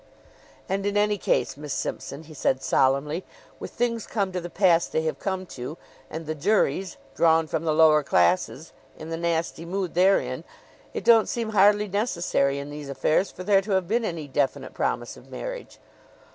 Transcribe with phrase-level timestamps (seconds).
[0.67, 3.23] "And in any case, Miss Simpson," he said solemnly,
[3.59, 5.77] "with things come to the pass they have come to,
[6.09, 10.43] and the juries drawn from the lower classes in the nasty mood they're in,
[10.95, 14.73] it don't seem hardly necessary in these affairs for there to have been any definite
[14.73, 15.77] promise of marriage.